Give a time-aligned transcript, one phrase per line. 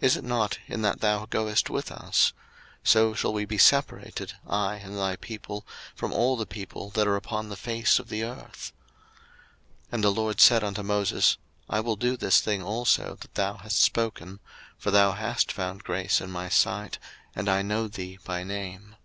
[0.00, 2.32] is it not in that thou goest with us?
[2.82, 7.14] so shall we be separated, I and thy people, from all the people that are
[7.14, 8.72] upon the face of the earth.
[9.92, 11.38] 02:033:017 And the LORD said unto Moses,
[11.68, 14.40] I will do this thing also that thou hast spoken:
[14.76, 16.98] for thou hast found grace in my sight,
[17.36, 18.96] and I know thee by name.